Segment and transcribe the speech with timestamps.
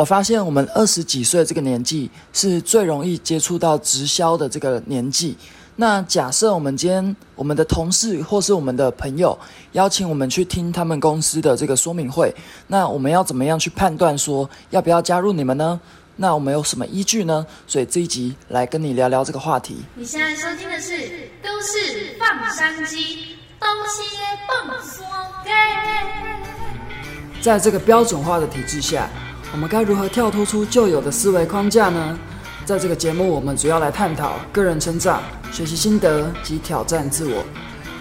[0.00, 5.36] 我发现我们二十几岁这个年纪是最容易接触到直销的这个年纪。
[5.76, 9.38] 那假设我们今天我们的同事或是我们的朋友
[9.72, 12.34] 邀请我们去听他们公司的这个说明会，
[12.68, 15.78] 那我们要怎么样去判断说要不要加入你们呢？
[16.16, 17.46] 那我们有什么依据呢？
[17.66, 19.76] 所以这一集来跟你聊聊这个话题。
[19.94, 20.92] 你现在收听的是
[21.42, 22.96] 《都市放山鸡》，
[23.60, 24.02] 东西
[24.48, 25.04] 放松
[27.42, 29.06] 在这个标准化的体制下，
[29.52, 32.16] 我们该如何跳脱出旧有的思维框架呢？
[32.64, 37.42] 在这个节目，我们主要来探讨个人成长、学习心得及挑战自我。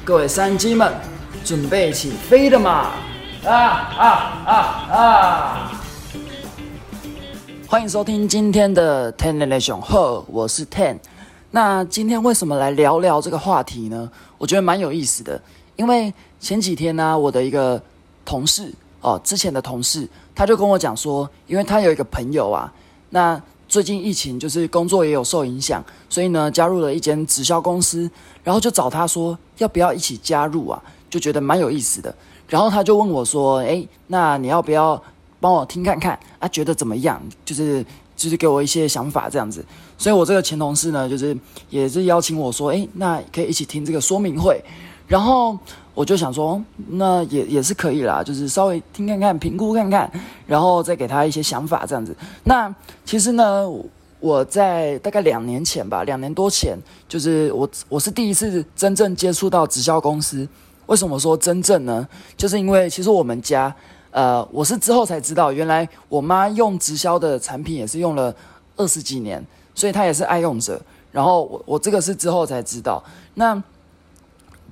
[0.05, 0.93] 各位山鸡们，
[1.43, 2.91] 准备起飞了嘛？
[3.43, 4.05] 啊啊
[4.45, 4.53] 啊
[4.91, 5.71] 啊！
[7.67, 10.99] 欢迎收听今天的 Ten Nation 呵，我是 Ten。
[11.49, 14.07] 那今天为什么来聊聊这个话题呢？
[14.37, 15.41] 我觉得蛮有意思的，
[15.77, 17.81] 因为前几天呢，我的一个
[18.23, 18.71] 同事
[19.01, 20.07] 哦，之前的同事，
[20.39, 22.73] 他就跟我讲说，因为他有一个朋友啊，
[23.09, 28.09] 那最近疫情就是工作也有受影响，所以呢，加入了一间直销公司，
[28.41, 30.81] 然后就找他说要不要一起加入啊？
[31.09, 32.15] 就觉得蛮有意思的。
[32.47, 35.03] 然后他就问我说：“诶，那你要不要
[35.41, 36.47] 帮我听看看啊？
[36.47, 37.21] 觉得怎么样？
[37.43, 39.61] 就是就是给我一些想法这样子。”
[39.99, 41.37] 所以，我这个前同事呢，就是
[41.69, 44.63] 也是邀请我说：“诶，那可以一起听这个说明会。”
[45.05, 45.59] 然后
[45.99, 50.09] 我就想说，那也也是可以啦，就是稍微听看看，评估看看，
[50.47, 52.15] 然后再给他一些想法这样子。
[52.45, 53.69] 那其实呢，
[54.21, 56.77] 我在大概两年前吧，两年多前，
[57.09, 60.47] 就是我我是第一次真正接触到直销公司。
[60.85, 62.07] 为什么说真正呢？
[62.37, 63.75] 就是因为其实我们家，
[64.11, 68.33] 呃，我是之后才知道，原来我妈用直销的产品也是用了
[68.77, 70.81] 二十几年，所以她也是爱用者。
[71.11, 73.03] 然后我我这个是之后才知道。
[73.33, 73.61] 那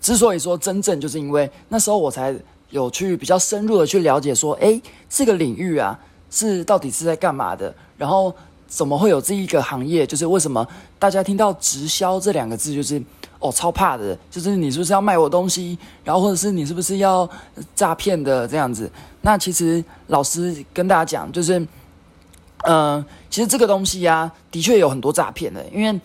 [0.01, 2.35] 之所以说真正，就是因为那时候我才
[2.69, 5.97] 有去比较深入的去了解，说，诶，这个领域啊，
[6.29, 7.73] 是到底是在干嘛的？
[7.97, 8.33] 然后
[8.67, 10.05] 怎么会有这一个行业？
[10.05, 10.65] 就是为什么
[10.99, 13.01] 大家听到直销这两个字，就是
[13.39, 15.77] 哦，超怕的，就是你是不是要卖我东西？
[16.03, 17.27] 然后或者是你是不是要
[17.75, 18.91] 诈骗的这样子？
[19.21, 21.65] 那其实老师跟大家讲，就是，
[22.65, 25.99] 嗯，其实这个东西呀，的确有很多诈骗的，因为。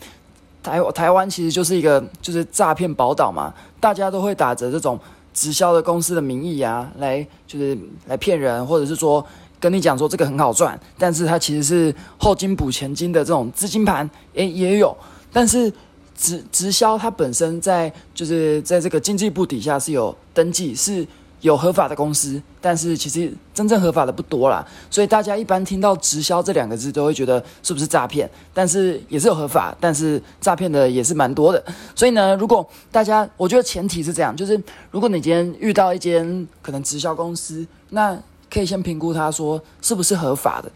[0.62, 4.98] 台台湾其实就是一个就是诈骗宝岛嘛，大家都会打着这种
[5.34, 9.24] 直销的公司的名义啊，来就是来骗人，或者是说
[9.58, 14.96] 跟你讲说这个很好赚，但是它其实是后金补前金的这种资金盘，诶也有，
[15.32, 15.72] 但是
[16.16, 21.06] 直直销它本身在就是在这个经济部底下是有登记是。
[21.42, 28.30] 有合法的公司，但是其实真正合法的不多啦，所以大家一般听到直销这两个字都会觉得是不是诈骗？
[28.54, 31.62] 但是也是有合法，但是诈骗的也是蛮多的。
[31.94, 34.60] 所以呢，如果大家，我觉得前提是这样，就是
[34.90, 38.16] 如果你今天遇到一间可能直销公司，那
[38.48, 40.70] 可以先评估他说是不是合法的。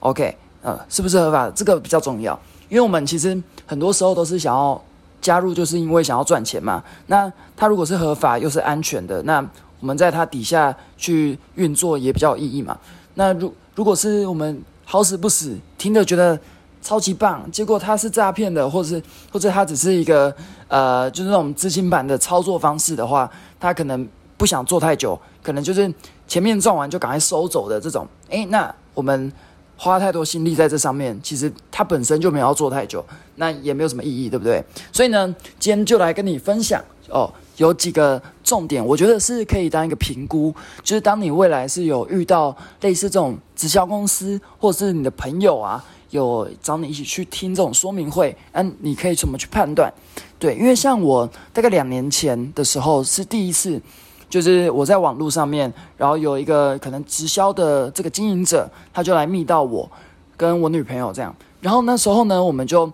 [0.00, 1.52] OK，呃，是不是合法的？
[1.52, 2.38] 这个比较重要，
[2.70, 4.80] 因为我们其实很多时候都是想要
[5.20, 6.82] 加入，就是因为想要赚钱嘛。
[7.08, 9.44] 那他如果是合法又是安全的，那
[9.86, 12.76] 我们在它底下去运作也比较有意义嘛？
[13.14, 16.36] 那如如果是我们好死不死听着觉得
[16.82, 20.34] 超级棒，结果它是诈骗的，或者是或者它只是一个
[20.66, 23.30] 呃，就是那种资金版的操作方式的话，
[23.60, 25.88] 他可能不想做太久，可能就是
[26.26, 28.04] 前面赚完就赶快收走的这种。
[28.30, 29.32] 诶，那我们
[29.76, 34.60] 花太多心力在这上面，其实它本身就没有要做太久，那也没有什么意义，对不对？
[34.90, 37.32] 所以呢，今天就来跟你分享哦。
[37.56, 49.92] 有几个重点，我觉得是可以当一个评估，就是当你未来是有遇到类似这种直销公司，或者是你的朋友啊，有找你一起去听这种说明会，嗯，你可以怎么去判断？
[50.38, 53.82] 对，因为像我大概两年前的时候是第一次，
[54.30, 59.90] 就是我在网络上面，然后有一个可能直销的这个经营者，他就来密到我
[60.36, 62.88] 跟我女朋友这样，然后那时候呢，我们就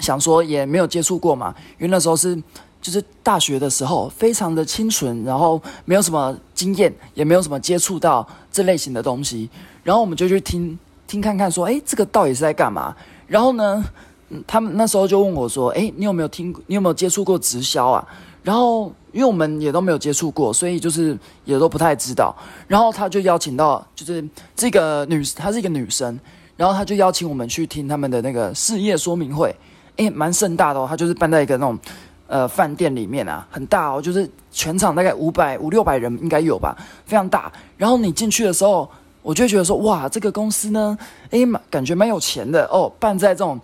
[0.00, 2.36] 想说也没有接触过嘛，因为那时候是。
[2.84, 9.48] 就是大学的时候，非常的清纯，然后没有什么经验，也没有什么接触到这类型的东西，
[9.82, 12.94] 然后我们就去听听看看，说，哎，这个到底是在干嘛？
[13.26, 13.82] 然后呢，
[14.46, 18.06] 他们那时候就问我说，哎，你有没有听，你有没有接触过直销啊？
[18.42, 22.36] 然后因为我们也都没有接触过，所以就是也都不太知道。
[22.68, 24.22] 然后他就邀请到，就是
[24.54, 26.20] 这个女，她是一个女生，
[26.54, 29.56] 然后他就邀请我们去听他们的那个事业说明会，
[29.96, 31.78] 哎，蛮盛大的哦，他就是办在一个那种。
[32.34, 36.76] 呃，饭店里面啊，很大哦，就是全场大概五百五六百人应该有吧，
[37.06, 37.52] 非常大。
[37.76, 38.90] 然后你进去的时候，
[39.22, 40.98] 我就觉得说，哇，这个公司呢，
[41.30, 43.60] 诶，感觉蛮有钱的哦，办在这种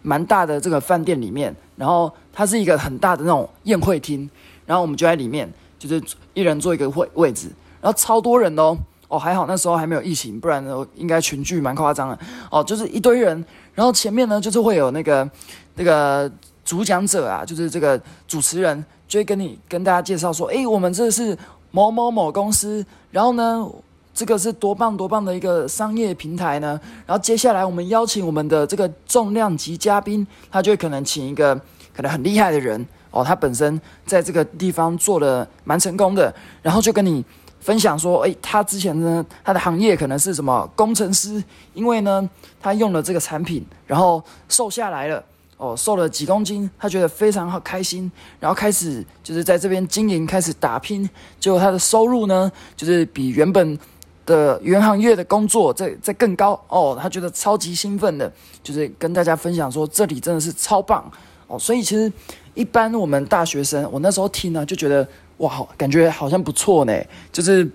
[0.00, 1.54] 蛮大的这个饭店里面。
[1.76, 4.26] 然后它是一个很大的那种宴会厅，
[4.64, 5.46] 然后我们就在里面，
[5.78, 7.50] 就是一人坐一个位位置，
[7.82, 8.74] 然后超多人哦，
[9.08, 12.18] 哦，还好那时候还没有疫情，不然呢应该群聚蛮夸张的
[12.50, 13.44] 哦，就是一堆人，
[13.74, 15.30] 然后前面呢就是会有那个
[15.74, 16.30] 那个
[16.64, 21.36] 主讲者啊，就是这个主持人就会跟你跟大家介绍说，诶，我们这是
[21.70, 23.68] 某某某公司，然后呢。
[24.16, 31.52] 这个是多棒多棒的一个商业平台呢，然后接下来我们邀请我们的这个重量级嘉宾，他就可能请一个
[31.92, 36.32] 可能很厉害的人哦，他本身在这个地方做的蛮成功的，
[36.62, 37.24] 然后就跟你
[37.58, 42.30] 分享说，诶，他之前呢，他的行业可能是什么工程师，因为呢，
[42.60, 45.20] 他用了这个产品，然后瘦下来了，
[45.56, 48.10] 哦，瘦了几公斤，他觉得非常好开心，
[48.40, 51.08] 然后开始就是在这边经营，开始打拼，
[51.38, 53.78] 结果他的收入呢，就是比原本。
[54.26, 61.04] 的原行业的工作在在更高哦，他觉得超级兴奋的，就是跟大家分享说这里真的是超棒
[61.46, 62.10] 哦，所以其实
[62.54, 65.06] 一般我们大学生，我那时候听呢就觉得
[65.36, 66.98] 哇，好感觉好像不错呢，
[67.30, 67.70] 就是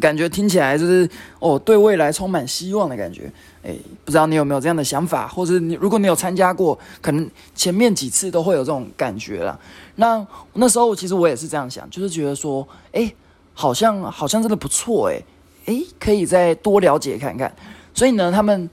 [0.00, 1.08] 感觉听起来就是
[1.38, 3.30] 哦，对未来充满希望的感觉，
[3.62, 3.74] 哎，
[4.04, 9.58] 不知道你有没有这样的想法，或者你如果你有参加过，可能前面几次都会有这种感觉了。
[9.96, 13.12] 那那时候其实我也是这样想，就是觉得说，哎，
[13.54, 15.22] 好像好像真的不错哎。
[15.66, 17.54] 诶，可以再多了解看看。
[17.92, 18.70] 所以呢，他们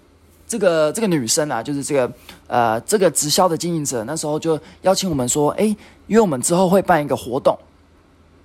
[0.47, 2.09] 这个这个女生啊，就是这个
[2.47, 5.67] 呃这个直销的经营者，那时候就邀请我们说，诶，
[6.07, 7.57] 因为我们之后会办一个活动，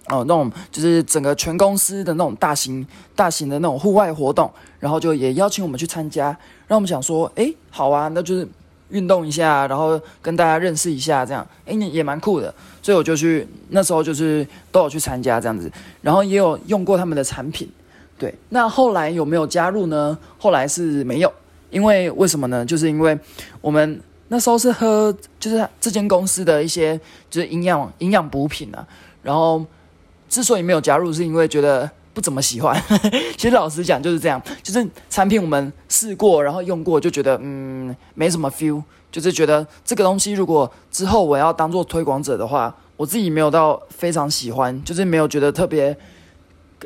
[0.08, 6.37] 哦，那种就是整个全公司的那种大型大型的那种户外活动，然后就也邀请我们去参加，
[6.67, 8.49] 让我们想说，诶，好啊，那就是
[8.88, 12.52] 运动一下，然后跟大家认识一下，这样，诶，也蛮酷的。
[12.82, 15.70] 所以我就去那时候就是都有去参加这样子，
[16.03, 17.70] 然后也有用过他们的产品。
[18.19, 20.19] 对，那后来有没有加入呢？
[20.38, 21.32] 后来是没有，
[21.70, 22.67] 因为为什么呢？
[22.67, 23.17] 就是因为
[23.61, 26.99] 我们那时候是喝，就是这间公司的一些
[27.31, 28.87] 就是营养营养补品啊。
[29.23, 29.64] 然后
[30.31, 32.82] 之所以没有加入，是因为觉得不怎么喜欢。
[33.37, 38.82] 其实老实讲就是这样，就是产品我们试过，然后用过，就觉得嗯没什么 feel，
[39.12, 45.94] 就是觉得这个东西如果之后我要当做推广者的话，我自己没有到非常喜欢，就是没有觉得特别。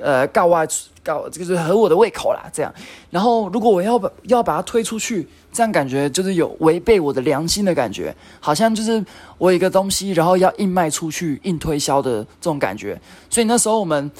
[0.02, 0.66] 呃，告外
[1.04, 2.50] 告，这个是合我的胃口啦。
[2.52, 2.74] 这样，
[3.10, 9.02] 然后如果我要把要把它推出去，这样感觉就是有违背我的良心的感觉，好像就是
[9.38, 13.00] 我有一个东西，然后要硬卖出去、硬推销的这种感觉。
[13.30, 14.10] 所以那时候我们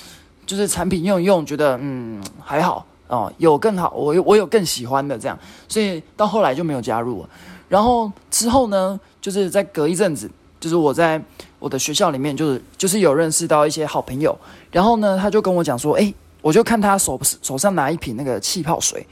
[0.47, 5.37] 就是产品用一用，觉得嗯还好哦，有更好，我我有更喜欢的这样，
[5.69, 7.27] 所以到后来就没有加入。
[7.69, 10.31] 然后之后呢，就是在隔一阵子。
[10.61, 11.23] 就是我在
[11.59, 14.35] 我的学校里面，就是就是有认识到一些好朋友，
[14.71, 19.07] 然后呢，他就跟我讲说，哎，我就看他手手上拿一瓶那个气泡水，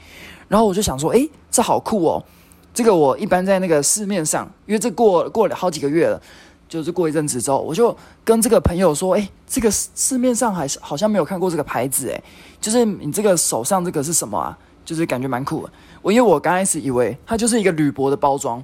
[0.47, 2.23] 然后我就想说，哎，这好酷哦，
[2.71, 6.21] 这个我一般在那个市面上，因为这过过了好几个月了，
[6.69, 12.23] 就是过一阵子之后，我就跟这个朋友说，哎，这个市面上还是好像没有看过这个牌子，哎，
[12.61, 14.55] 就是你这个手上这个是什么啊？
[14.85, 18.63] 就是感觉蛮酷的，我因为我刚开始以为它就是一个铝箔的包装，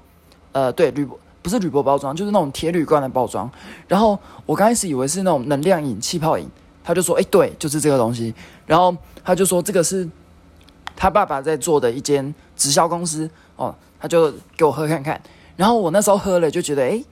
[0.51, 1.17] 呃，对，铝箔。
[1.41, 3.49] 不是铝箔包装，就是那种铁铝罐的包装。
[3.87, 6.45] 然后我刚开始以为是那种能量饮、气泡饮，
[6.83, 8.33] 他就说：“哎，对，就是这个东西。”
[8.65, 10.07] 然后他就说：“这个是
[10.95, 15.21] 他爸爸在做的一间直销公司哦。”他就给我喝看看。
[15.55, 17.03] 然后我那时候喝了，就觉得：“哎，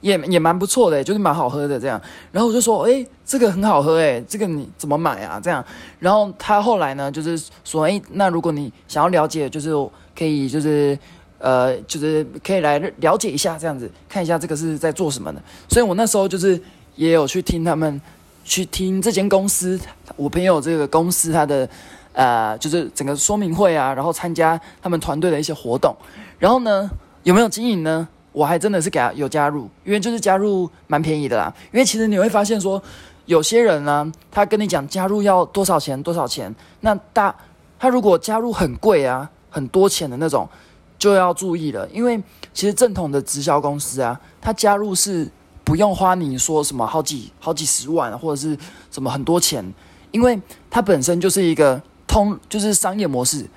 [0.00, 2.00] 也也蛮不错的，就是蛮好喝的这样。”
[2.32, 5.64] 然后我就说：“哎，这个很好喝，哎，这个你怎么买啊？”这样。
[5.98, 9.70] 然后他后来呢，就是说：“哎，那如果你想要了解，就是
[10.16, 10.98] 可以就是。”
[11.36, 15.42] 呃，就是可以来了解一下，这样子看一下这个是在做什么的。
[15.68, 16.58] 所以我那时候就是
[16.96, 18.00] 也有去听他们，
[18.44, 19.80] 去听这间公司，
[20.14, 21.68] 我朋友这个公司他的
[22.12, 25.96] 呃，就是整个说明会啊，然后参加他们团队的一些活动。
[26.38, 26.88] 然后呢，
[27.24, 28.06] 有没有经营呢？
[28.32, 31.52] 我还真的是给他有加入，因为就是加入蛮便宜的啦。
[31.72, 32.80] 因为其实你会发现说，
[33.26, 37.34] 有些人呢，他跟你讲加入要多少钱多少钱，那大
[37.78, 40.48] 他如果加入很贵啊，很多钱的那种。
[40.96, 42.18] 就要注意了，因为
[42.54, 45.28] 其实正统的直销公司啊，他加入是
[45.64, 48.56] 不用花你说什么好几好几十万或者是
[48.90, 49.64] 什么很多钱，
[50.12, 50.40] 因为
[50.70, 53.48] 它本身就是一个通就是商业模式。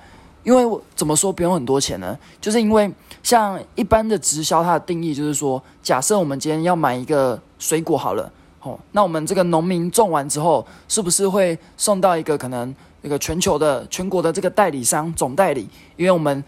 [0.44, 2.16] 因为怎么说不用很多钱呢？
[2.40, 2.90] 就是因为
[3.22, 15.68] 像一般的直销，它的定义就是说，假设我们今天要买一个水果好了，哦，那我们这个农民种完之后，是不是会送到一个可能一个全球的全国的这个代理商总代理？
[15.96, 16.42] 因为我们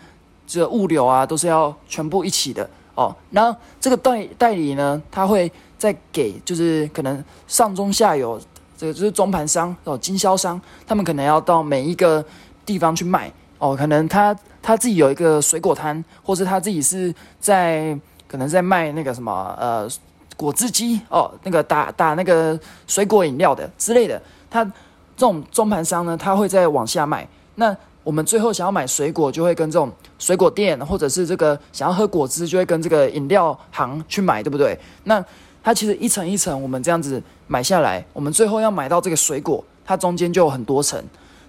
[0.46, 3.16] 这物流啊，都是要全部一起的哦。
[3.30, 8.40] 然后这个代代理呢，他会再给，就是可能上中下游，
[8.76, 12.24] 这个就是中盘商哦，经销商，他们可能要到每一个
[12.66, 13.74] 地方去卖哦。
[13.76, 19.88] 可能他他自己有一个水果摊，或是他自己是在可能在卖那个什么呃
[20.36, 24.70] 果汁机哦，那个打打那个水果饮料的之类的，他。
[25.16, 27.28] 这种中盘商呢，他会再往下卖。
[27.56, 34.78] 那我们最后想要买水果，就会跟这种水果店，或者是这个想要喝果汁，就会跟这个饮料行去买，对不对？
[35.04, 35.22] 那
[35.62, 41.02] 它其实一层一层，我们这样子买下来，我们最后要买到这个水果，它中间就有很多层。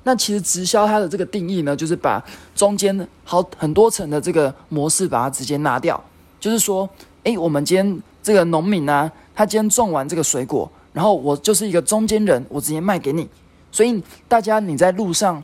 [0.03, 2.23] 那其实直销它的这个定义呢，就是把
[2.55, 6.03] 中间好很多层的这个模式把它直接拿掉，
[6.39, 6.89] 就是说，
[7.23, 13.29] 诶，我们今天这个农民呢，他今天种完这个水果，然后我就是一个中间人，我直接卖给你。
[13.71, 15.41] 所以大家你在路上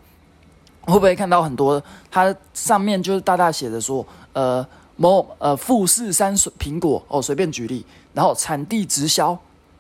[0.88, 4.66] 会不会看到很多，它上面就是大大写的说，呃，
[4.96, 9.38] 某呃富士山水苹果哦，随便举例，然后产地直销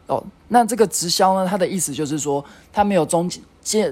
[0.07, 3.41] 哦，那这个直销呢，它的意思就是说，它没有中间。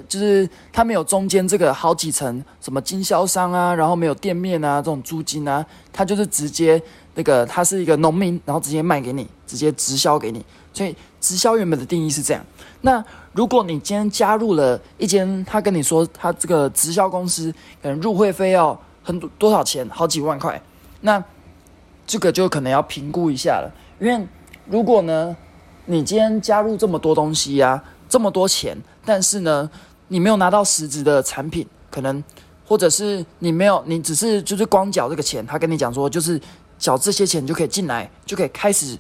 [0.08, 6.82] 就是它没有中间这个好几层，什么经销商啊，然后没有店面啊，这种租金啊，它就是直接
[7.14, 10.46] 那个，它是一个农民，然后直接卖给你，直接直销给你。
[10.72, 12.42] 所以直销原本的定义是这样。
[12.86, 17.52] 那如果你今天加入了一间，他跟你说他这个直销公司，
[17.82, 20.62] 可能入会费要很多多少钱，好几万块，
[21.02, 21.22] 那
[22.06, 23.72] 这个就可能要评估一下了。
[24.00, 24.28] 因为
[24.70, 25.36] 如果呢，
[25.86, 28.78] 你今天加入这么多东西呀，这么多钱。
[29.04, 29.68] 但是呢，
[30.10, 32.24] 你没有拿到实质的产品，可能
[32.68, 36.40] 或者是你没有，你只是就是光缴这个钱，他跟你讲说，就是
[36.78, 38.96] 缴这些钱就可以进来，就可以开始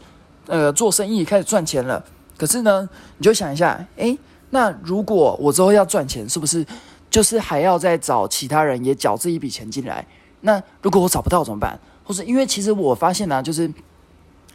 [0.47, 2.03] 呃做生意，开始赚钱了。
[2.37, 2.87] 可是呢，
[3.17, 4.17] 你就想一下，诶，
[4.49, 6.65] 那如果我之后要赚钱，是不是
[7.09, 10.05] 就是还要再找其他人也缴这一笔钱进来？
[10.41, 11.79] 那如果我找不到怎么办？
[12.03, 13.71] 或是因为其实我发现呢，就是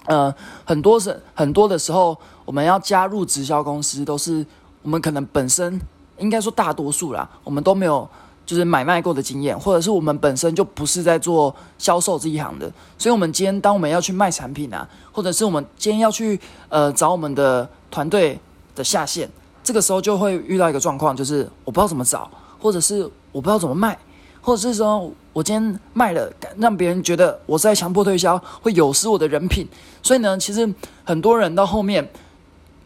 [0.07, 0.35] 呃
[0.65, 4.45] 很多是很多的时候，我们要加入直销公司都是。
[4.83, 5.79] 我们可能本身
[6.17, 8.09] 应该说大多数啦，我们都没有
[8.51, 16.37] 就是买卖过的经验，或者是我们本身就不是在做销售这一行的，所以，我们今天当我们要去卖产品啊，或者是我们今天要去
[16.69, 18.37] 呃找我们的团队
[18.75, 19.31] 的下线，
[19.63, 22.29] 这个时候就会遇到一个状况，就是我不知道怎么找，
[22.59, 23.97] 或者是我不知道怎么卖，
[24.41, 29.65] 或者是说我今天卖了，让别人觉得我是在强迫推销，会有失我的人品，
[30.03, 30.69] 所以呢，其实
[31.05, 32.09] 很多人到后面。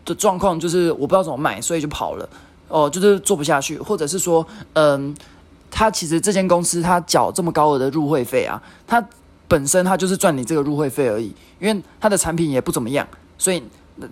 [0.04, 2.28] 的状况就是我不知道怎么卖，所以就跑了。
[2.68, 5.16] 哦，就是做不下去，或者是说，嗯，
[5.76, 9.04] 他其实这间公司他缴这么高额的入会费啊，他
[9.48, 13.04] 本身他就是赚你这个入会费而已，因为他的产品也不怎么样，
[13.36, 13.60] 所以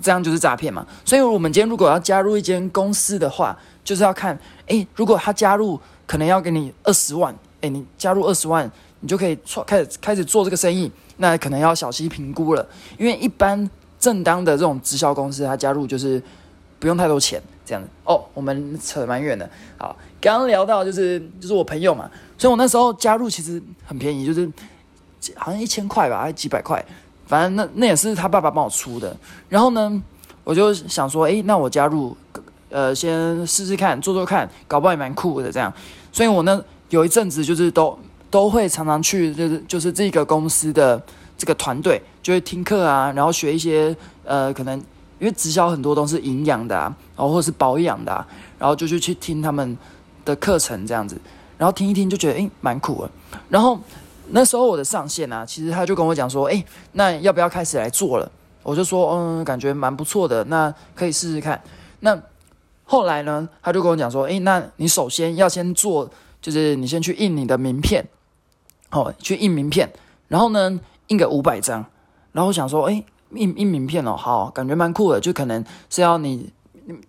[0.02, 0.85] 这样就是诈骗嘛。
[1.04, 12.66] 所以我们今天如果要加入一间公司的话，就是要看，诶，如果他加入可能要给你二十万，诶，你加入二十万，你就可以创开始开始做这个生意，那可能要小心评估了，
[12.99, 13.71] 因为一般。
[14.02, 16.21] 正当的这种直销公司，他加入就是
[16.81, 18.21] 不用太多钱，这样子哦。
[18.35, 24.50] 我们扯蛮远的，好，刚刚聊到就是就是我朋友嘛，所以我那时候加入其实很便宜，就是
[25.35, 26.83] 好像一千块吧，还几百块，
[27.26, 29.14] 反正那那也是他爸爸帮我出的。
[29.49, 30.02] 然后呢，
[30.45, 32.17] 我就想说，诶，那我加入，
[32.71, 35.71] 呃，先试试看，做做看，搞不好也蛮酷的这样。
[36.12, 37.99] 所以我呢有一阵子就是都
[38.31, 41.02] 都会常常去，就是就是这个公司的。
[41.35, 44.79] 这个团队就会听课啊，然后学一些呃，可能
[45.19, 48.25] 因为直销很多都是营养的啊，然后或者是保养的，
[48.61, 49.76] 然后就去去听他们
[50.25, 51.21] 的课程这样子，
[51.59, 53.11] 然后听一听就觉得诶蛮酷的。
[53.49, 53.79] 然后
[54.29, 58.31] 那时候我的上线啊，其实他就跟我讲说，诶，那要不要开始来做了？
[58.62, 61.61] 我就说嗯，感觉蛮不错的，那可以试试看。
[62.00, 62.21] 那
[62.85, 66.09] 后来呢，他就跟我讲说，诶，那你首先要先做，
[66.41, 68.07] 就是你先去印你的名片，
[68.91, 69.93] 哦，去印名片，
[70.29, 70.81] 然后呢？
[71.09, 71.85] 印个五百张，
[72.31, 76.50] 然后我想说，哎，印印名片哦，好，感觉蛮酷的，就可能是要你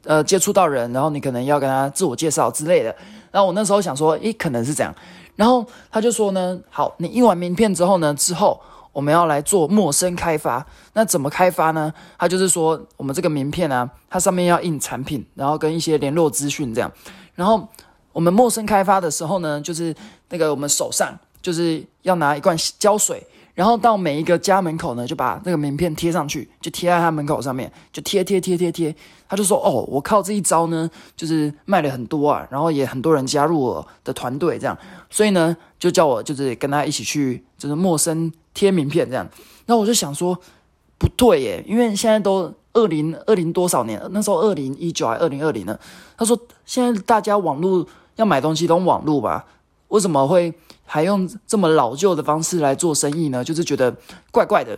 [0.03, 2.95] 呃接触到人，然后你可能要跟他自我介绍之类的。
[3.31, 4.93] 然后我那时候想说，诶，可能是这样。
[5.35, 8.59] 然后他就说呢，好，你印完名片之后呢，之后
[8.91, 10.65] 我们要来做陌生开发。
[10.93, 11.91] 那怎么开发呢？
[12.17, 16.91] 他就是说，我们这个名片啊，它上面要印产品，然后跟一些联络资讯这样。
[17.33, 17.67] 然后
[18.11, 19.95] 我们陌生开发的时候呢，就是
[20.29, 23.25] 那个我们手上就是要拿一罐胶水。
[23.53, 28.95] 然后到每一个家门口呢，就把那个名片贴上去，就贴在他门口上面，就贴贴贴贴贴。
[29.29, 34.77] 他就说：“哦，我靠这一招呢，就是卖了很多啊，然后也很多人加入我的团队，这样，
[35.09, 39.27] 所以呢，就叫我就是跟他一起去，就是陌生贴名片这样。
[39.65, 40.37] 然后我就想说，
[40.97, 45.77] 不对耶，因为现在都二零二零多少年，那时候二零一九还二零二零呢。
[46.17, 49.45] 他说现在大家网络要买东西都网络吧，
[49.89, 50.51] 为什么会？”
[50.85, 53.43] 还用这么老旧的方式来做生意呢？
[53.43, 53.95] 就是觉得
[54.31, 54.77] 怪怪的，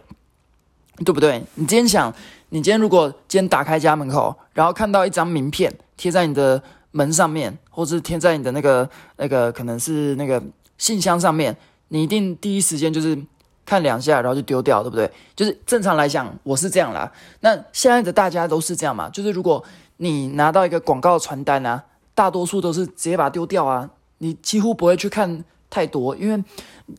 [1.03, 1.43] 对不对？
[1.55, 2.13] 你今天想，
[2.49, 10.41] 你今天如果今天打开家门口，然后看到一张名片贴在你的门上面，或是贴在你的那个那个可能是那个
[10.77, 11.55] 信箱上面，
[11.89, 13.17] 你一定第一时间就是
[13.65, 15.11] 看两下，然后就丢掉，对不对？
[15.35, 17.11] 就是正常来讲，我是这样啦。
[17.41, 19.09] 那现在的大家都是这样嘛？
[19.09, 19.63] 就是如果
[19.97, 21.83] 你拿到一个广告传单啊。
[22.17, 25.43] 大多数都是直接把它丢掉啊，你几乎不会去看
[25.75, 26.41] 太多，因为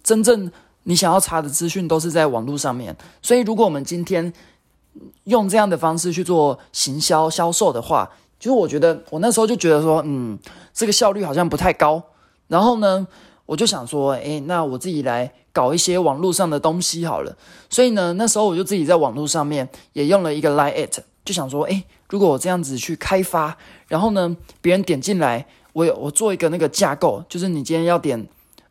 [0.02, 0.50] 真正
[0.82, 2.94] 你想要查的资讯都是在网络上面。
[3.22, 4.30] 所以，如果我们今天
[5.24, 10.38] 用这样的方式去做行销销售的话，就是我觉得我那时候就觉得说，嗯，
[10.74, 12.02] 这个效率好像不太高。
[12.48, 13.06] 然后呢，
[13.46, 17.34] 我就想说，诶，那我自己来搞一些网络上的东西好了。
[17.70, 23.56] 所以呢，那时候我就自己在网络上面也用了一个 Line at，就想说，诶，如果我这样子去开发，
[23.88, 28.28] 然后呢，别人点进来，我有我做一个那个架构，就是你今天要点，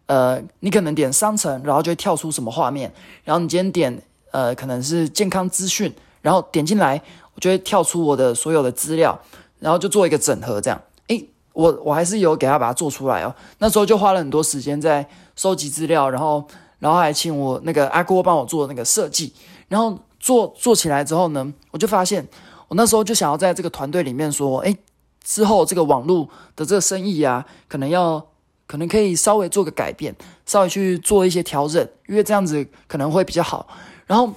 [0.08, 2.92] 呃，你可能点商城，然后就会跳出什么画面，
[3.24, 7.02] 然后你今天点，呃，可能是健康资讯，然后点进来，
[7.34, 9.20] 我就会跳出我的所有的资料。
[9.58, 13.34] 然后就做一个整合，这样，诶，我我还是有给他把它做出来哦。
[13.58, 16.46] 那时候就花了很多时间在收集资料，然后，
[16.78, 19.34] 然后还请我那个阿郭帮我做那个设计。
[19.70, 22.28] 然后做做起来之后呢，我就发现，
[22.68, 24.78] 我那时候就想要在这个团队里面说，诶，
[25.24, 28.24] 之后这个网络的这个生意啊，可能要，
[28.68, 33.68] 可能可以稍微做个改变，稍微去做一些调整，因为这样子可能会比较好。
[34.06, 34.34] 然后。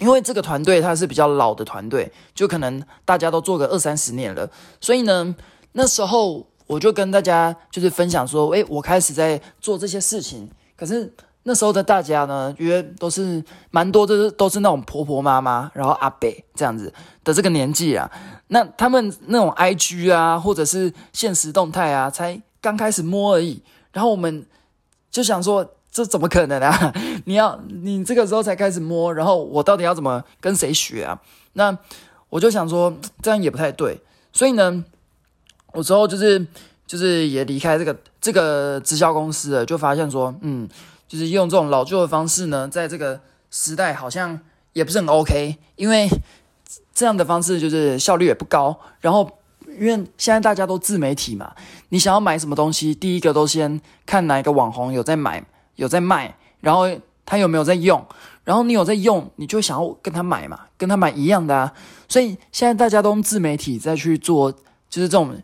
[0.00, 5.32] 因为这个团队它是比较老的团队，就可能大家都做个二三十年了，所以呢，
[5.70, 10.50] 那时候我就跟大家就是分享说，诶，我开始在做这些事情。
[10.76, 18.10] 可是那时候的大家呢，因为都是蛮多的，都是那种婆婆妈妈，然后阿伯这样子的这个年纪啊，
[18.48, 23.62] 那他们那种 I G 啊，或者是现实动态啊，才刚开始摸而已。
[23.92, 24.44] 然后我们
[25.10, 25.70] 就想说。
[25.94, 26.92] 这怎么可能啊！
[27.24, 31.22] 你要你这个时候才开始摸，然后我到底要怎么跟谁学啊？
[31.52, 31.78] 那
[32.28, 32.92] 我就想说
[33.22, 34.00] 这样也不太对，
[34.32, 34.84] 所以呢，
[35.72, 36.44] 我之后就是
[36.84, 40.68] 就是也离开这个这个直销公司了，就发现说，嗯，
[41.06, 43.20] 就是用这种老旧的方式呢，在这个
[43.52, 44.40] 时代好像
[44.72, 46.08] 也不是很 OK，因为
[46.92, 49.38] 这样的方式就是效率也不高，然后
[49.78, 51.52] 因为现在大家都自媒体嘛，
[51.88, 55.44] 你想要买什么东西，第一个都先看哪一个网红有在买。
[55.76, 56.84] 有在卖，然后
[57.26, 58.00] 他有没有在用？
[58.44, 61.72] 然后你有在用，你就想要跟他买嘛，跟他买一样的啊。
[62.06, 65.34] 所以现在大家都用自媒体在去做，就是这种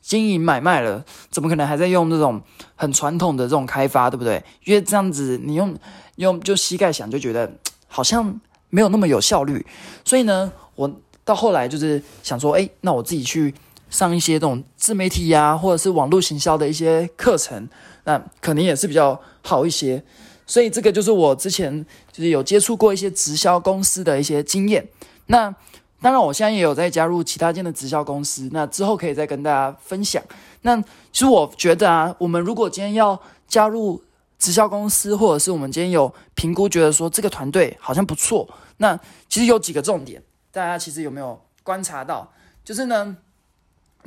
[0.00, 2.40] 经营买卖了，怎么可能还在用这种
[2.76, 4.42] 很传统的这种开发，对不对？
[4.64, 5.76] 因为这样子你用
[6.16, 7.52] 用就膝盖想就觉得
[7.88, 9.66] 好像没有那么有效率。
[10.02, 10.90] 所以呢，我
[11.28, 13.52] 到后来就是想说，哎，那我自己去
[13.90, 17.68] 上一些这种自媒体呀，或者是网络行销的一些课程。
[18.04, 20.02] 那可能也是比较好一些，
[20.46, 24.88] 所以这个就是我之前就是有接触过一些直销公司的一些经验。
[25.26, 25.54] 那
[26.00, 30.22] 当然，我现在也有在加入其他间的直销公司，那之后可以再跟大家分享。
[30.62, 30.80] 那
[31.12, 34.02] 其实我觉得啊，我们如果今天要加入
[34.38, 40.22] 直销公司，或者是我们今天有评估觉得说这个团队好像不错，那其实有几个重点，
[40.58, 42.28] 大家其实有没有观察到？
[42.64, 43.16] 就是呢，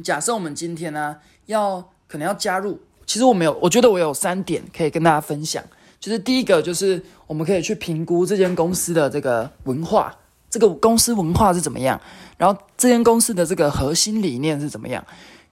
[0.03, 2.77] 假设我们今天呢要可能要加入。
[3.05, 5.63] 其实我没有，我觉得我有三点可以跟大家分享。
[5.97, 10.13] 就是第一个，就是我们可以去评估这间公司的这个文化，
[10.49, 11.99] 这个公司文化是怎么样，
[12.37, 15.01] 然后这间公司的这个核心理念是怎么样。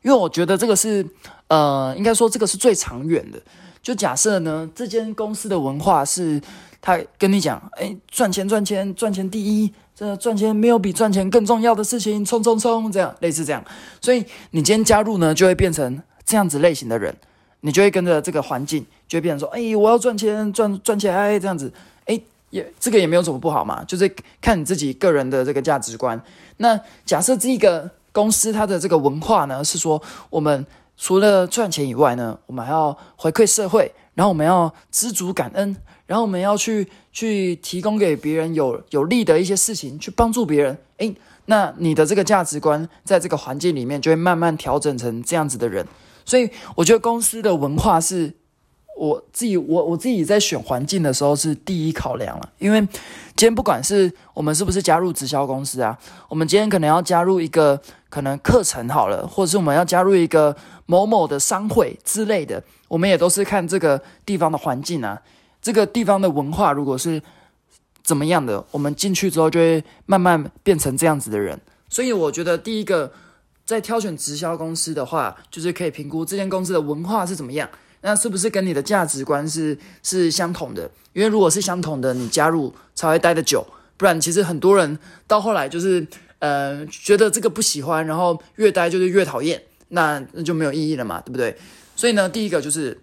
[0.02, 1.08] 因为我觉得这个是，
[1.48, 3.42] 呃，应该说这个是最长远的。
[3.82, 6.42] 就假设呢，这间公司的文化是，
[6.82, 13.64] 他跟你讲，哎，赚钱赚钱赚钱第一，这赚钱没有比赚钱更重要的事情，冲冲冲，这样类似这样。
[14.02, 17.16] 所以你今天加入呢，就会变成这样子类型的人。
[17.62, 21.70] 你就会跟着这个环境，就会变成说：“哎，我要赚钱，赚赚起来，这样子，
[22.06, 22.18] 哎，
[22.52, 26.18] 也这个也没有什么不好嘛，就是看你自己个人的这个价值观。
[26.56, 30.66] 那假设这个公司它的这个文化呢，是说我们
[31.02, 35.74] 除了赚钱以外呢，我们还要回馈社会，然后我们要知足感恩，
[36.06, 40.78] 然后我们要去去提供给别人有有利的一些事情，去帮助别人。
[40.98, 45.88] 诶，那你的这个价值观在这个环境里面就会慢慢调整成这样子的人。”
[46.26, 48.36] 所以我觉得公司的文化是
[49.00, 52.50] 我自己，我我自己在选环境的时候是第一考量了。
[52.58, 65.22] 因为今天不管是我们是不是加入直销公司啊，我们今天可能要加入一个可能课程好了，或者是我们要加入一个某某的商会之类的，我们也都是看这个地方的环境啊，
[65.62, 67.22] 这个地方的文化如果是
[68.04, 71.60] 怎么样的，我们进去之后就会慢慢变成这样子的人。
[71.88, 73.12] 所以我觉得第一个。
[73.70, 77.70] 在挑选直销公司的话，就是可以评估这间公司的文化是怎么样，
[78.02, 80.90] 那是不是跟你的价值观是是相同的？
[81.14, 83.66] 因为如果是相同的，你加入才会待得久，
[83.98, 86.06] 不然其实很多人到后来就是
[86.40, 91.58] 呃觉得这个不喜欢，然后越待就是越讨厌，那那就没有意义了嘛，对不对？
[91.96, 92.98] 所以呢，第一个就是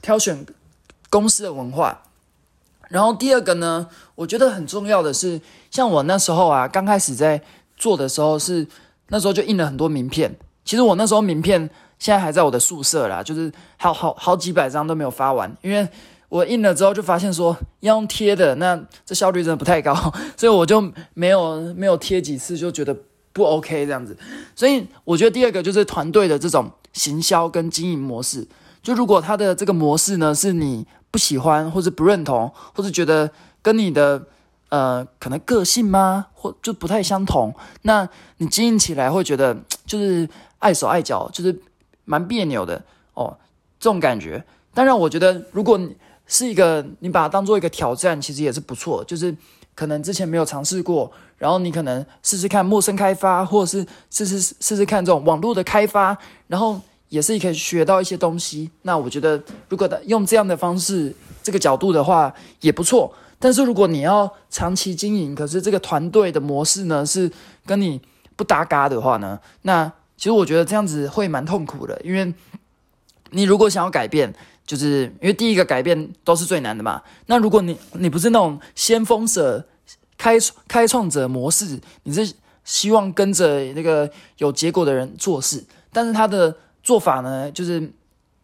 [0.00, 0.46] 挑选
[1.10, 2.02] 公司的文化，
[2.88, 7.42] 然后第二个呢，我觉得很重要的是，像我那时候啊，刚开始在
[7.76, 8.66] 做的时候是。
[9.10, 10.36] 那时候就印了很多名片。
[10.66, 15.86] 其实我那时候名片现在还在我的宿舍啦，就是还有好好几百张都没有发完，因为
[16.28, 19.94] 我印了之后就发现说要用贴的，那这效率真的不太高，
[20.36, 20.80] 所以我就
[21.14, 22.94] 没有没有贴几次，就觉得
[23.32, 24.16] 不 OK 这样子。
[24.54, 28.46] 所以我觉得第二个就是团队的这种行销跟经营模式，
[28.82, 33.30] 就如果他的这个模式呢是你不喜欢或者不认同，或者觉得
[33.62, 34.22] 跟你的
[34.68, 38.06] 呃可能个性吗，或就不太相同，那
[38.36, 39.56] 你经营起来会觉得
[39.86, 41.58] 就是碍手碍脚，就是
[42.08, 43.36] 蛮别扭的哦，
[43.78, 44.42] 这种感觉。
[44.72, 45.78] 当然，我觉得如果
[46.26, 49.04] 是一个你把它当做一个挑战，其实也是不错。
[49.04, 49.34] 就是
[49.74, 56.16] 可能之前没有尝试过，然后你可能试试看陌生开发，或者是试试试试看这种网络的开发，
[56.46, 58.70] 然后也是可以学到一些东西。
[58.82, 63.12] 那我觉得，如果用这样的方式、这个角度的话，也不错。
[63.38, 67.30] 但是如果你要长期经营，可是这个团队的模式呢是
[67.64, 68.00] 跟你
[68.36, 72.34] 不搭嘎的话呢，那其实我觉得这样子会蛮痛苦的，因为
[73.30, 74.34] 你如果想要改变。
[74.68, 77.02] 就是因为第一个改变都是最难的嘛。
[77.24, 79.66] 那如果你你不是那种先锋者、
[80.18, 80.36] 开
[80.68, 87.90] 开创者模式，你是希望跟着那个有结果的人做事，但是他的做法呢，就是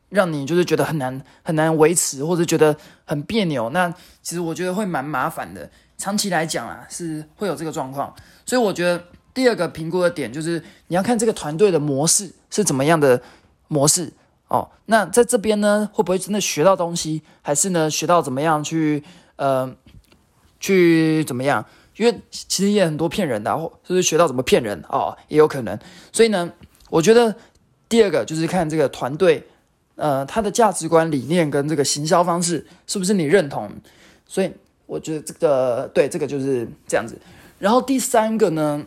[0.08, 3.68] 让你就是觉得很难很难维持，或者觉得很别扭。
[3.68, 3.90] 那
[4.22, 8.14] 其实我觉得会蛮麻烦的，长期来讲啊是会有这个状况。
[8.46, 13.20] 所以我觉得第二个评估的点就是你要看这个团队的模式是怎么样的
[13.68, 14.12] 模式。
[14.48, 17.22] 哦，那在这边呢，会不会真的学到东西？
[17.42, 19.02] 还是呢，学到怎么样去
[19.36, 19.74] 呃，
[20.60, 21.64] 去怎么样？
[21.96, 25.76] 因为其实也很多骗人的，或就是学到怎么骗人哦，也有可能。
[26.12, 26.52] 所以呢，
[26.90, 27.34] 我觉得
[27.88, 29.42] 第二个就是看这个团队，
[29.96, 33.70] 呃，他的价值观理念跟这个行销方式是不是你认同。
[34.26, 34.52] 所以
[34.86, 37.18] 我觉得这个对这个就是这样子。
[37.58, 38.84] 然后第三个呢，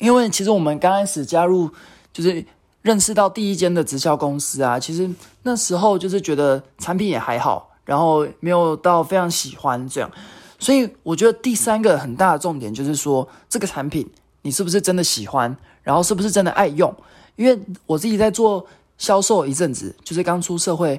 [0.00, 1.70] 因为其实我们刚开始加入
[2.12, 2.44] 就是。
[2.82, 5.06] 认识到第一间的直销公司啊，其实
[5.42, 10.10] 那时候就是觉得产品也还好，然后没有到非常喜欢这样，
[10.58, 14.08] 所以我觉得第三个很大的重点就是说，这个产品
[14.40, 16.90] 你是不是真的喜欢，然后是不是真的爱用？
[17.36, 20.98] 因为我自己在做销售一阵子，就是刚出社会，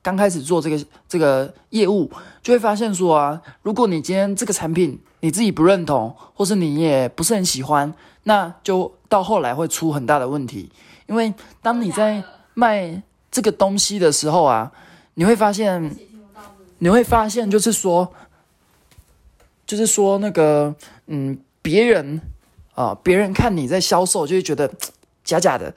[0.00, 2.08] 刚开始做这个这个业务，
[2.40, 7.92] 就会发现说啊，如果你今天这个产品你自己不认同，或是你也不是很喜欢，
[8.28, 10.68] 那就到后来会出很大的问题。
[11.06, 12.22] 因为当你在
[12.54, 14.72] 卖这个东西的时候啊，
[15.14, 15.96] 你会发现，
[16.78, 18.12] 你会发现就是说，
[19.64, 20.74] 就是说那个，
[21.06, 22.20] 嗯，别人
[22.74, 24.68] 啊，别人看你在销售，就会觉得
[25.22, 25.72] 假假的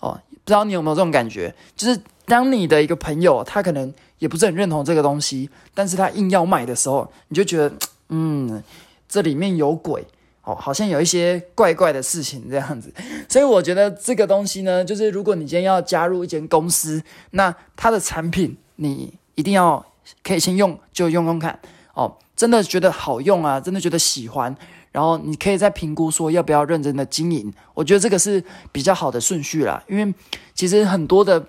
[0.00, 0.20] 哦。
[0.44, 1.54] 不知道你有没有这种感觉？
[1.74, 7.72] 就是当你的一个朋友，他可能也不是很认同这个东西，但是他硬要卖的时候，你就觉得，
[8.10, 8.62] 嗯，
[9.08, 10.06] 这里面有鬼。
[10.44, 12.92] 哦，好像有一些怪怪的事情这样子，
[13.28, 19.82] 所以我觉得这个东西呢，就是如果你今天要加入一间公司，那它的产品你一定要
[20.22, 21.58] 可以先用就用用看。
[21.94, 24.54] 哦，真的觉得好用啊，真的觉得喜欢，
[24.92, 30.14] 然后你可以再评估说要不要认真的经营，我觉得这个是比较好的顺序啦，因为
[30.54, 31.42] 其实很多的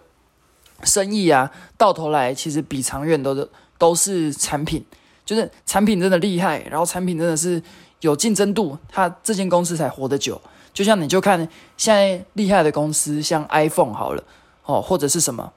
[0.84, 4.86] 生意啊，到头来其实比长远都是都是产品，
[5.26, 7.62] 就是产品真的厉害，然后产品真的是。
[8.06, 10.40] 有竞争度，它这间公司才活得久。
[10.72, 11.40] 就像你就看
[11.78, 14.24] 现在厉害的公司，像 iPhone 好了
[14.66, 15.52] 哦，或者是什么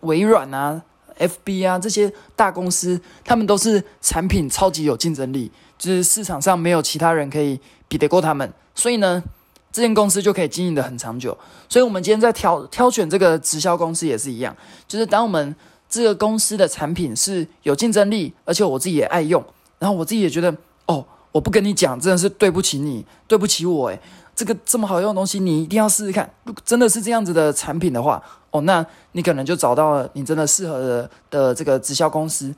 [0.00, 0.82] 微软啊、
[1.18, 8.50] FB 啊这些大公司，他们都是产品超级有竞争力，就是市场上没有其他人可以比得过他们。
[8.74, 9.22] 所以呢，
[9.70, 11.36] 这间公司就可以经营的很长久。
[11.68, 14.56] 所以，我们今天在挑挑选这个直销公司也是一样，
[14.88, 15.54] 就是当我们
[15.90, 19.44] 这个公司的产品是有竞争力，而且我自己也爱用，
[19.78, 21.04] 然后我自己也觉得哦。
[21.34, 24.00] 我不跟你讲，真的是对不起你，对不起我诶，
[24.36, 26.32] 这个这么好用的东西，你一定要试试看。
[26.44, 32.54] 如果真的是这样子的产品的话，哦，那你可能就找到了你真的适合的的这个直销公司。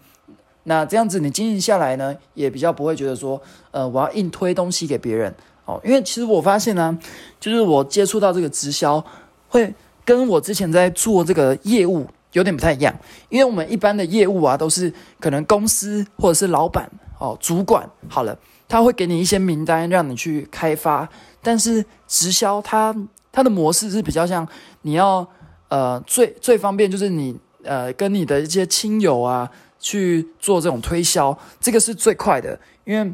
[0.65, 5.35] 那这样子你经营下来呢，也比较不会觉得说，呃，我要硬推东西给别人
[5.65, 5.81] 哦。
[5.83, 6.99] 因为其实我发现呢，
[7.41, 9.03] 就是我接触到这个直销，
[9.49, 12.95] 会跟我之前在做这个业务有点不太一样。
[13.31, 18.39] 因为我们一般的业务啊，都是可能公司或者是老板哦，主管好了。
[18.69, 21.09] 他会给你一些名单让你去开发，
[21.41, 22.95] 但是直销它
[23.31, 24.47] 它的模式是比较像
[24.83, 25.25] 你要
[25.69, 29.49] 呃最最方便就是你呃跟你的一些亲友啊
[29.79, 32.59] 去做这种推销，这个是最快的。
[32.85, 33.13] 因为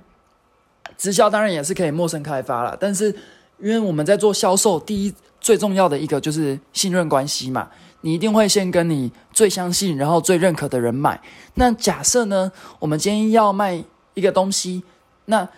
[0.97, 3.15] 直销当然也是可以陌生开发了，但是
[3.59, 7.69] 因为我们在做销售，第一最重要的一个就是信任关系嘛，
[8.01, 11.21] 你一定会先跟你最相信然后最认可的人买。
[11.55, 13.85] 那假设呢，我们今天要卖
[14.15, 14.83] 一个东西。
[15.27, 15.49] 那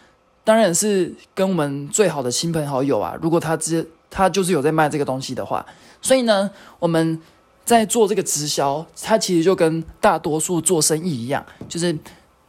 [0.42, 3.16] 当然是跟我们最好的亲朋好友啊。
[3.22, 5.64] 如果他之他就是有在卖这个东西的话，
[6.02, 7.20] 所以呢，我们
[7.64, 11.96] 在做这个直销，它其实就跟大多数做生意一样，就是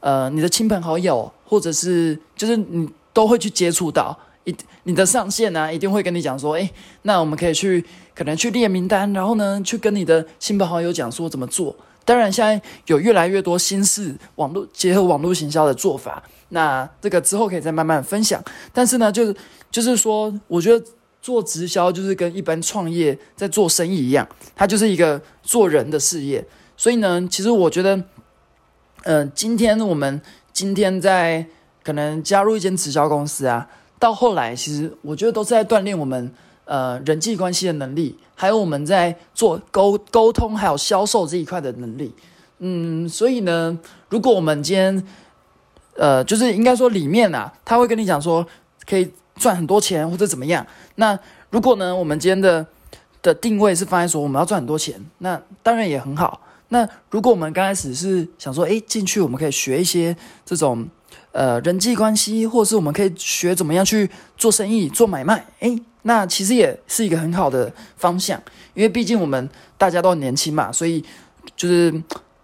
[0.01, 4.17] 呃，你的亲朋好友或者是就是你都会去接触到。
[4.43, 6.69] 一你的上线呢，一定会跟你讲说，诶，
[7.01, 11.75] 那我们可以去可能去列名单，然后呢，去跟你的亲朋好友讲说怎么做。
[12.03, 16.21] 当然，现在有越来越多新式网络结合网络行销的做法，
[16.55, 18.41] 那这个之后可以再慢慢分享。
[18.71, 19.35] 但是呢，就是
[19.69, 20.85] 就是说，我觉得
[21.21, 26.43] 做直销就是跟一般创业在做生意一样，它就是一个做人的事业。
[26.77, 28.01] 所以呢，其实我觉得，
[29.03, 30.21] 嗯，今天我们
[30.53, 31.45] 今天在
[31.83, 33.67] 可能加入一间直销公司啊。
[33.99, 36.31] 到后来，其实我觉得都是在锻炼我们
[36.65, 42.13] 呃人际关系的能力，还有我们在做沟沟通还有销售这一块的能力。
[42.59, 43.77] 嗯，所以呢，
[44.09, 45.05] 如果我们今天
[45.95, 48.45] 呃，就是应该说里面啊，他会跟你讲说
[48.87, 50.65] 可以赚很多钱或者怎么样。
[50.95, 51.17] 那
[51.49, 52.65] 如果呢，我们今天的
[53.21, 56.41] 的定位是放在说我们要赚很多钱，那当然也很好。
[56.69, 60.87] 那如果我们刚开始是想说，诶，进去我们可以学一些这种。
[61.31, 68.41] 呃，人际关系，或者是我们可以学怎么样去做生意、做买卖，诶，那其实也是一个很好的方向。
[68.73, 71.03] 因为毕竟我们大家都年轻嘛，所以
[71.57, 71.93] 就是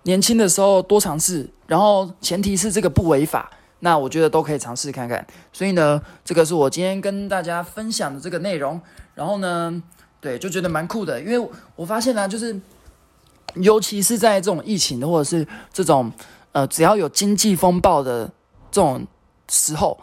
[0.03, 5.25] 年轻的时候多尝试，然后前提是这个不违法，那我觉得都可以尝试看看。
[5.53, 8.79] 所以呢，这个是我今天跟大家分享的这个内容。
[9.13, 9.83] 然后呢，
[10.19, 12.59] 对，就觉得蛮酷的，因为我发现呢，就是
[13.55, 16.11] 尤其是在这种疫情的，或者是这种
[16.53, 18.31] 呃，只要有经济风暴的。
[18.71, 19.05] 这种
[19.49, 19.99] 时候，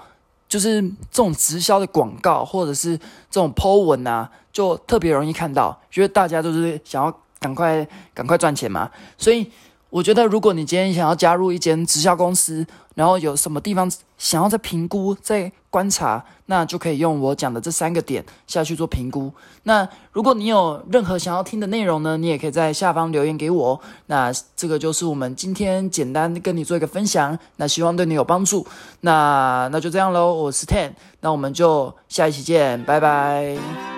[0.46, 9.50] 就是这种直销的广告，或者是这种 Po 文啊，就特别容易看到，因为大家都是想要赶快赶快赚钱嘛，所以。
[9.90, 19.32] 我觉得，如果你今天想要加入一间直销公司，然后有什么地方想要再评估、再观察，那就可以用我讲的这三个点下去做评估。
[19.62, 23.80] 那如果你有任何想要听的内容呢，你也可以在下方留言给我。
[24.06, 28.66] 那这个就是我们今天简单跟你做一个分享，那希望对你有帮助。
[29.00, 33.97] 那那就这样喽，我是 Ten，那我们就下一期见，拜拜。